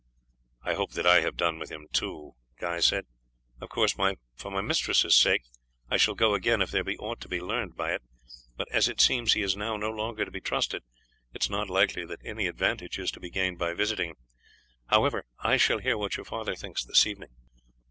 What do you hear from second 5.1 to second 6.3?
sake, I shall